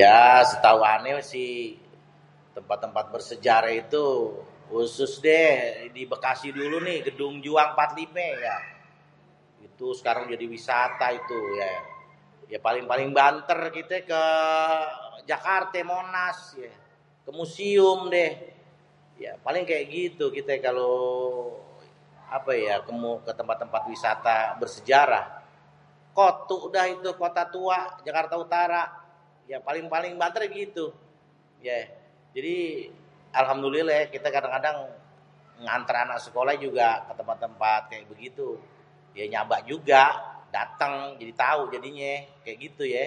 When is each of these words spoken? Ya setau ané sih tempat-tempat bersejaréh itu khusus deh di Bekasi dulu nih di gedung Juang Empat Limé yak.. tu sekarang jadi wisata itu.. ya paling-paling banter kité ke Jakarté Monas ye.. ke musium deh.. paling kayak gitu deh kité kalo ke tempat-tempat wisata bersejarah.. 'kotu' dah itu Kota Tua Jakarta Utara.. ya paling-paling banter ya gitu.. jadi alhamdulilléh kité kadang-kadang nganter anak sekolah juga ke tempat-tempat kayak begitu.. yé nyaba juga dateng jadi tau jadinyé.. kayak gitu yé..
Ya 0.00 0.16
setau 0.50 0.78
ané 0.94 1.10
sih 1.32 1.54
tempat-tempat 2.56 3.04
bersejaréh 3.14 3.74
itu 3.84 4.06
khusus 4.70 5.12
deh 5.26 5.52
di 5.96 6.02
Bekasi 6.12 6.48
dulu 6.58 6.76
nih 6.86 6.98
di 6.98 7.04
gedung 7.06 7.34
Juang 7.44 7.70
Empat 7.72 7.90
Limé 7.98 8.28
yak.. 8.46 8.62
tu 9.80 9.86
sekarang 9.98 10.24
jadi 10.32 10.44
wisata 10.54 11.06
itu.. 11.20 11.38
ya 12.52 12.58
paling-paling 12.66 13.10
banter 13.18 13.58
kité 13.76 13.98
ke 14.10 14.24
Jakarté 15.30 15.80
Monas 15.92 16.40
ye.. 16.60 16.70
ke 17.24 17.30
musium 17.38 17.98
deh.. 18.14 18.30
paling 19.46 19.64
kayak 19.70 19.84
gitu 19.96 20.24
deh 20.32 20.40
kité 20.40 20.54
kalo 20.64 20.88
ke 23.26 23.32
tempat-tempat 23.40 23.82
wisata 23.92 24.38
bersejarah.. 24.60 25.24
'kotu' 26.16 26.64
dah 26.74 26.86
itu 26.94 27.10
Kota 27.20 27.44
Tua 27.52 27.80
Jakarta 28.06 28.34
Utara.. 28.44 28.82
ya 29.50 29.58
paling-paling 29.68 30.14
banter 30.20 30.42
ya 30.48 30.50
gitu.. 30.62 30.86
jadi 32.36 32.56
alhamdulilléh 33.40 34.04
kité 34.14 34.28
kadang-kadang 34.36 34.78
nganter 35.64 35.96
anak 36.08 36.18
sekolah 36.26 36.54
juga 36.64 36.88
ke 37.12 37.12
tempat-tempat 37.18 37.80
kayak 37.92 38.06
begitu.. 38.12 38.48
yé 39.18 39.24
nyaba 39.34 39.56
juga 39.70 40.02
dateng 40.54 40.94
jadi 41.20 41.32
tau 41.44 41.62
jadinyé.. 41.72 42.12
kayak 42.44 42.58
gitu 42.64 42.82
yé.. 42.96 43.06